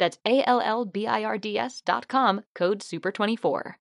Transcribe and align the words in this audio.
That's 0.00 0.18
A-L-L-B-I-R-D-S 0.24 1.82
dot 1.84 2.06
com, 2.08 2.42
code 2.58 2.80
SUPER24. 2.80 3.76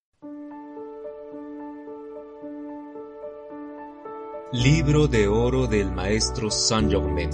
Libro 4.51 5.07
de 5.07 5.27
Oro 5.27 5.67
del 5.67 5.91
Maestro 5.91 6.49
Saint 6.49 6.91
Germain 6.91 7.29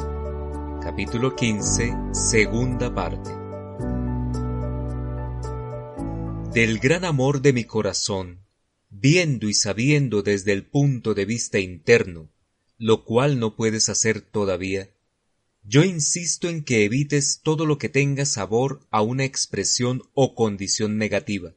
Capítulo 0.82 1.34
15 1.34 1.94
Segunda 2.12 2.94
parte 2.94 3.32
Del 6.52 6.80
gran 6.80 7.06
amor 7.06 7.42
de 7.42 7.54
mi 7.54 7.64
corazón, 7.64 8.46
viendo 8.90 9.48
y 9.48 9.54
sabiendo 9.54 10.24
desde 10.24 10.52
el 10.52 10.66
punto 10.66 11.14
de 11.14 11.24
vista 11.24 11.58
interno, 11.58 12.30
lo 12.78 13.06
cual 13.06 13.40
no 13.40 13.56
puedes 13.56 13.88
hacer 13.88 14.20
todavía, 14.20 14.90
yo 15.68 15.84
insisto 15.84 16.48
en 16.48 16.64
que 16.64 16.86
evites 16.86 17.42
todo 17.42 17.66
lo 17.66 17.78
que 17.78 17.90
tenga 17.90 18.26
sabor 18.26 18.86
a 18.92 19.02
una 19.02 19.24
expresión 19.24 20.04
o 20.14 20.36
condición 20.36 20.98
negativa. 20.98 21.56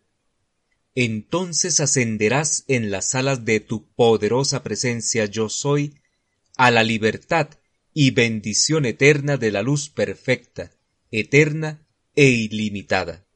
Entonces 0.95 1.79
ascenderás 1.81 2.65
en 2.69 2.91
las 2.91 3.15
alas 3.15 3.45
de 3.45 3.61
tu 3.61 3.87
poderosa 3.93 4.63
presencia 4.63 5.27
yo 5.27 5.49
soy 5.49 5.95
a 6.57 6.71
la 6.71 6.83
libertad 6.83 7.51
y 7.93 8.11
bendición 8.13 8.87
eterna 8.87 9.37
de 9.37 9.53
la 9.53 9.63
luz 9.63 9.91
perfecta, 9.91 10.73
eterna 11.11 11.87
e 12.17 12.29
ilimitada. 12.31 13.27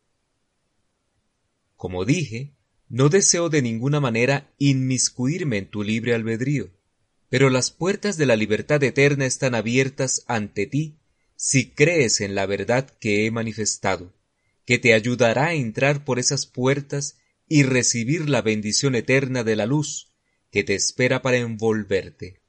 Como 1.77 2.05
dije, 2.05 2.55
no 2.89 3.11
deseo 3.11 3.48
de 3.50 3.61
ninguna 3.61 4.00
manera 4.00 4.53
inmiscuirme 4.59 5.59
en 5.59 5.70
tu 5.70 5.83
libre 5.83 6.15
albedrío 6.15 6.70
pero 7.33 7.48
las 7.48 7.70
puertas 7.70 8.19
de 8.19 8.27
la 8.27 8.36
libertad 8.36 8.84
eterna 8.84 9.25
están 9.25 9.55
abiertas 9.55 10.22
ante 10.27 10.66
ti 10.66 10.98
si 11.34 11.70
crees 11.70 12.20
en 12.20 12.34
la 12.34 12.44
verdad 12.44 12.91
que 13.00 13.25
he 13.25 13.30
manifestado, 13.30 14.12
que 14.66 14.77
te 14.77 14.92
ayudará 14.92 15.47
a 15.47 15.55
entrar 15.55 16.05
por 16.05 16.19
esas 16.19 16.44
puertas 16.44 17.16
y 17.48 17.62
recibir 17.62 18.28
la 18.28 18.42
bendición 18.42 18.94
eterna 18.94 19.44
de 19.44 19.56
la 19.56 19.64
luz 19.64 20.12
que 20.50 20.62
te 20.62 20.75
espera 20.75 21.22
para 21.22 21.38
envolverte. 21.38 22.42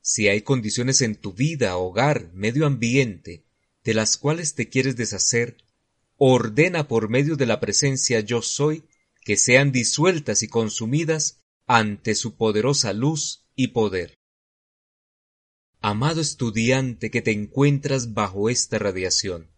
Si 0.00 0.28
hay 0.28 0.40
condiciones 0.40 1.02
en 1.02 1.16
tu 1.16 1.34
vida, 1.34 1.76
hogar, 1.76 2.32
medio 2.32 2.64
ambiente, 2.64 3.44
de 3.84 3.92
las 3.92 4.16
cuales 4.16 4.54
te 4.54 4.70
quieres 4.70 4.96
deshacer, 4.96 5.58
ordena 6.16 6.88
por 6.88 7.10
medio 7.10 7.36
de 7.36 7.44
la 7.44 7.60
presencia 7.60 8.20
yo 8.20 8.40
soy 8.40 8.84
que 9.20 9.36
sean 9.36 9.70
disueltas 9.70 10.42
y 10.42 10.48
consumidas 10.48 11.40
ante 11.66 12.14
su 12.14 12.36
poderosa 12.36 12.94
luz 12.94 13.40
poder. 13.68 14.18
Amado 15.80 16.20
estudiante 16.20 17.10
que 17.10 17.22
te 17.22 17.32
encuentras 17.32 18.12
bajo 18.12 18.50
esta 18.50 18.78
radiación, 18.78 19.50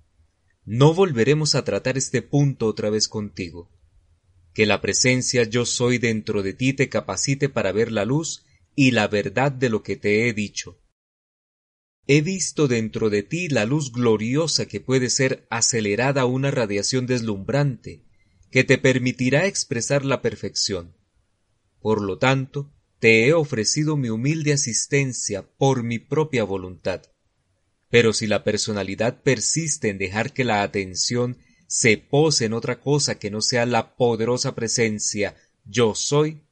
no 0.65 0.95
volveremos 0.95 1.57
a 1.57 1.65
tratar 1.65 1.99
este 1.99 2.23
punto 2.23 2.67
otra 2.67 2.91
vez 2.91 3.09
contigo. 3.09 3.71
Que 4.55 4.67
la 4.67 4.81
presencia 4.81 5.43
yo 5.45 5.67
soy 5.67 5.99
dentro 5.99 6.43
de 6.43 6.53
ti 6.53 6.73
te 6.73 6.89
capacite 6.89 7.49
para 7.49 7.73
ver 7.73 7.91
la 7.91 8.05
luz 8.05 8.45
y 8.77 8.93
la 8.93 9.09
verdad 9.09 9.51
de 9.51 9.69
lo 9.69 9.83
que 9.83 9.97
te 9.97 10.29
he 10.29 10.33
dicho. 10.33 10.79
He 12.07 12.21
visto 12.21 12.69
dentro 12.69 13.11
de 13.11 13.23
ti 13.23 13.49
la 13.49 13.65
luz 13.65 13.93
gloriosa 13.93 14.67
que 14.67 14.81
puede 14.81 15.09
ser 15.11 15.47
acelerada 15.51 16.23
a 16.23 16.27
una 16.27 16.51
radiación 16.51 17.07
deslumbrante, 17.07 18.05
que 18.51 18.65
te 18.65 18.79
permitirá 18.79 19.47
expresar 19.47 20.05
la 20.05 20.21
perfección. 20.21 20.97
Por 21.81 22.03
lo 22.03 22.19
tanto, 22.19 22.73
te 23.03 23.27
he 23.27 23.33
ofrecido 23.33 23.97
mi 23.97 24.11
humilde 24.11 24.53
asistencia 24.53 25.43
por 25.43 25.83
mi 25.83 25.99
propia 25.99 26.45
voluntad. 26.45 27.03
Pero 27.91 28.13
si 28.13 28.29
la 28.29 28.45
personalidad 28.45 29.25
persiste 29.25 29.89
en 29.89 29.99
dejar 29.99 30.33
que 30.33 30.45
la 30.45 30.63
atención 30.63 31.39
se 31.67 31.99
pose 31.99 32.45
en 32.45 32.53
otra 32.53 32.79
cosa 32.79 33.19
que 33.19 33.29
no 33.29 33.41
sea 33.43 33.67
la 33.67 33.97
poderosa 33.97 34.55
presencia 34.55 35.35
yo 35.65 35.97
soy, 35.97 36.45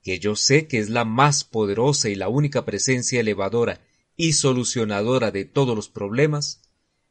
que 0.00 0.20
yo 0.20 0.36
sé 0.36 0.68
que 0.68 0.78
es 0.78 0.90
la 0.90 1.04
más 1.04 1.42
poderosa 1.42 2.08
y 2.08 2.14
la 2.14 2.28
única 2.28 2.64
presencia 2.64 3.18
elevadora 3.18 3.84
y 4.14 4.34
solucionadora 4.34 5.32
de 5.32 5.44
todos 5.44 5.74
los 5.74 5.88
problemas, 5.88 6.62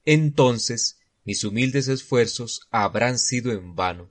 entonces 0.06 1.02
mis 1.26 1.44
humildes 1.44 1.90
esfuerzos 1.90 2.62
habrán 2.72 3.20
sido 3.20 3.52
en 3.52 3.76
vano. 3.76 4.10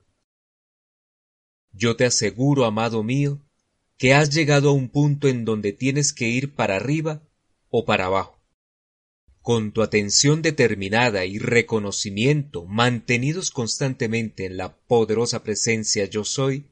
Yo 1.71 1.95
te 1.95 2.05
aseguro, 2.05 2.65
amado 2.65 3.01
mío, 3.01 3.48
que 3.99 4.13
has 4.13 4.29
llegado 4.33 4.69
a 4.69 4.73
un 4.73 4.87
punto 4.87 5.27
en 5.27 5.43
donde 5.43 5.73
tienes 5.73 6.13
que 6.13 6.29
ir 6.29 6.55
para 6.55 6.77
arriba 6.77 7.21
o 7.69 7.83
para 7.83 8.05
abajo. 8.05 8.39
Con 9.41 9.73
tu 9.73 9.81
atención 9.81 10.41
determinada 10.41 11.25
y 11.25 11.37
reconocimiento 11.37 12.65
mantenidos 12.65 13.51
constantemente 13.51 14.45
en 14.45 14.55
la 14.55 14.77
poderosa 14.77 15.43
presencia 15.43 16.05
yo 16.05 16.23
soy, 16.23 16.67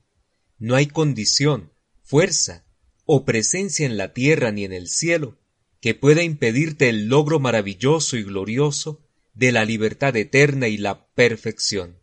no 0.58 0.76
hay 0.76 0.88
condición, 0.88 1.70
fuerza 2.02 2.66
o 3.06 3.26
presencia 3.26 3.86
en 3.86 3.98
la 3.98 4.14
tierra 4.14 4.54
ni 4.54 4.64
en 4.64 4.72
el 4.72 4.88
cielo 4.88 5.38
que 5.82 5.94
pueda 5.94 6.24
impedirte 6.24 6.88
el 6.88 7.08
logro 7.08 7.42
maravilloso 7.42 8.16
y 8.16 8.24
glorioso 8.24 9.02
de 9.34 9.52
la 9.52 9.66
libertad 9.66 10.16
eterna 10.16 10.70
y 10.70 10.78
la 10.78 11.06
perfección. 11.08 12.00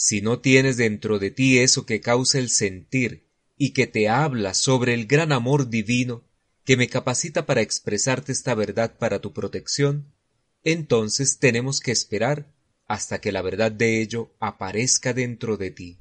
Si 0.00 0.20
no 0.20 0.38
tienes 0.38 0.76
dentro 0.76 1.18
de 1.18 1.32
ti 1.32 1.58
eso 1.58 1.84
que 1.84 2.00
causa 2.00 2.38
el 2.38 2.50
sentir 2.50 3.26
y 3.56 3.72
que 3.72 3.88
te 3.88 4.08
habla 4.08 4.54
sobre 4.54 4.94
el 4.94 5.06
gran 5.08 5.32
amor 5.32 5.70
divino 5.70 6.24
que 6.64 6.76
me 6.76 6.88
capacita 6.88 7.46
para 7.46 7.62
expresarte 7.62 8.30
esta 8.30 8.54
verdad 8.54 8.96
para 8.96 9.20
tu 9.20 9.32
protección, 9.32 10.14
entonces 10.62 11.40
tenemos 11.40 11.80
que 11.80 11.90
esperar 11.90 12.54
hasta 12.86 13.20
que 13.20 13.32
la 13.32 13.42
verdad 13.42 13.72
de 13.72 14.00
ello 14.00 14.36
aparezca 14.38 15.14
dentro 15.14 15.56
de 15.56 15.72
ti. 15.72 15.98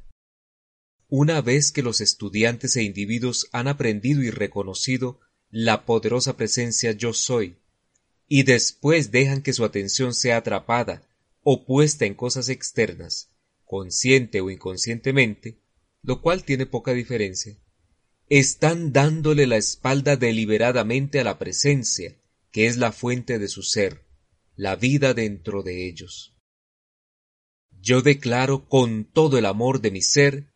Una 1.08 1.42
vez 1.42 1.72
que 1.72 1.82
los 1.82 2.00
estudiantes 2.00 2.76
e 2.76 2.84
individuos 2.84 3.50
han 3.52 3.68
aprendido 3.68 4.22
y 4.22 4.30
reconocido 4.30 5.20
la 5.50 5.88
poderosa 5.88 6.38
presencia 6.38 6.92
yo 6.92 7.14
soy, 7.14 7.58
y 8.28 8.44
después 8.44 9.10
dejan 9.10 9.42
que 9.42 9.54
su 9.54 9.66
atención 9.66 10.14
sea 10.14 10.38
atrapada 10.38 11.02
o 11.42 11.66
puesta 11.66 12.06
en 12.06 12.14
cosas 12.14 12.50
externas, 12.50 13.32
consciente 13.68 14.42
o 14.42 14.50
inconscientemente, 14.50 15.60
lo 16.02 16.22
cual 16.22 16.44
tiene 16.44 16.66
poca 16.66 16.94
diferencia, 16.94 17.58
están 18.30 18.92
dándole 18.92 19.46
la 19.46 19.58
espalda 19.58 20.16
deliberadamente 20.16 21.20
a 21.20 21.24
la 21.24 21.38
presencia, 21.38 22.18
que 22.52 22.66
es 22.66 22.78
la 22.78 22.92
fuente 22.92 23.38
de 23.38 23.48
su 23.48 23.62
ser, 23.62 24.06
la 24.56 24.76
vida 24.76 25.14
dentro 25.14 25.62
de 25.62 25.88
ellos. 25.88 26.34
Yo 27.80 28.02
declaro 28.02 28.68
con 28.68 29.06
todo 29.06 29.38
el 29.38 29.46
amor 29.46 29.82
de 29.82 29.92
mi 29.92 30.02
ser 30.02 30.48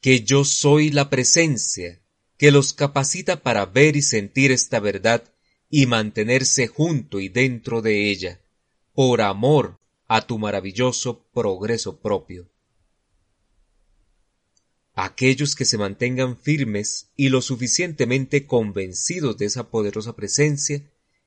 que 0.00 0.22
yo 0.22 0.44
soy 0.44 0.90
la 0.90 1.10
presencia 1.10 2.00
que 2.38 2.50
los 2.50 2.72
capacita 2.72 3.42
para 3.42 3.66
ver 3.66 3.94
y 3.94 4.02
sentir 4.02 4.50
esta 4.50 4.80
verdad 4.80 5.22
y 5.70 5.86
mantenerse 5.86 6.66
junto 6.66 7.20
y 7.20 7.28
dentro 7.28 7.82
de 7.82 8.10
ella, 8.10 8.40
por 8.94 9.20
amor 9.20 9.78
a 10.08 10.26
tu 10.26 10.38
maravilloso 10.38 11.24
progreso 11.32 12.00
propio. 12.00 12.50
Aquellos 14.94 15.56
que 15.56 15.64
se 15.64 15.78
mantengan 15.78 16.38
firmes 16.38 17.10
y 17.16 17.30
lo 17.30 17.40
suficientemente 17.40 18.46
convencidos 18.46 19.38
de 19.38 19.46
esa 19.46 19.70
poderosa 19.70 20.14
presencia, 20.14 20.82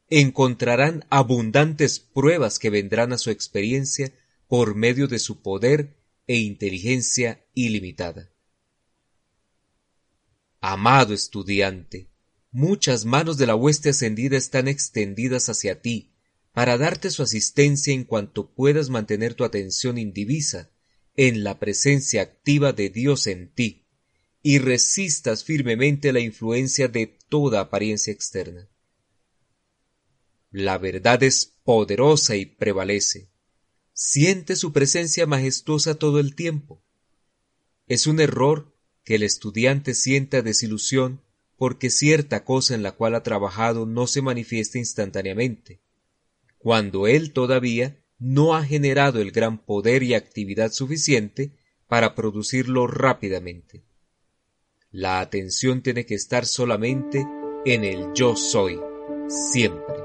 encontrarán 0.10 1.06
abundantes 1.10 2.00
pruebas 2.00 2.60
que 2.60 2.70
vendrán 2.70 3.12
a 3.12 3.18
su 3.18 3.32
experiencia 3.32 4.14
por 4.48 4.76
medio 4.76 5.08
de 5.08 5.18
su 5.18 5.42
poder 5.42 5.98
e 6.28 6.38
inteligencia 6.38 7.44
ilimitada. 7.56 8.32
Amado 10.62 11.14
estudiante, 11.14 12.10
muchas 12.52 13.06
manos 13.06 13.38
de 13.38 13.48
la 13.48 13.56
hueste 13.56 13.90
ascendida 13.90 14.38
están 14.38 14.68
extendidas 14.68 15.50
hacia 15.50 15.82
ti 15.82 16.12
para 16.54 16.78
darte 16.78 17.10
su 17.10 17.24
asistencia 17.24 17.94
en 17.94 18.04
cuanto 18.04 18.52
puedas 18.54 18.90
mantener 18.90 19.34
tu 19.34 19.44
atención 19.44 19.98
indivisa 19.98 20.72
en 21.18 21.44
la 21.44 21.60
presencia 21.60 22.22
activa 22.22 22.74
de 22.74 22.90
Dios 22.90 23.28
en 23.28 23.50
ti 23.54 23.86
y 24.42 24.60
resistas 24.60 25.44
firmemente 25.44 26.14
la 26.14 26.20
influencia 26.20 26.88
de 26.88 27.18
toda 27.30 27.62
apariencia 27.62 28.14
externa. 28.14 28.70
La 30.52 30.78
verdad 30.78 31.24
es 31.24 31.54
poderosa 31.64 32.36
y 32.36 32.46
prevalece. 32.46 33.30
Siente 33.94 34.56
su 34.56 34.72
presencia 34.72 35.26
majestuosa 35.26 35.96
todo 35.96 36.20
el 36.20 36.36
tiempo. 36.36 36.82
Es 37.88 38.08
un 38.08 38.20
error 38.20 38.76
que 39.04 39.16
el 39.16 39.24
estudiante 39.24 39.94
sienta 39.94 40.42
desilusión 40.42 41.22
porque 41.58 41.90
cierta 41.90 42.44
cosa 42.44 42.76
en 42.76 42.84
la 42.84 42.92
cual 42.92 43.16
ha 43.16 43.24
trabajado 43.24 43.86
no 43.86 44.08
se 44.08 44.22
manifiesta 44.22 44.78
instantáneamente, 44.78 45.80
cuando 46.58 47.08
él 47.08 47.32
todavía 47.32 48.05
no 48.18 48.56
ha 48.56 48.64
generado 48.64 49.22
el 49.22 49.32
gran 49.32 49.58
poder 49.58 50.04
y 50.04 50.14
actividad 50.14 50.72
suficiente 50.72 51.52
para 51.88 52.16
producirlo 52.16 52.88
rápidamente. 52.88 53.84
La 54.92 55.20
atención 55.20 55.82
tiene 55.82 56.06
que 56.06 56.16
estar 56.16 56.46
solamente 56.46 57.26
en 57.66 57.84
el 57.84 58.14
yo 58.14 58.36
soy, 58.36 58.80
siempre. 59.28 60.05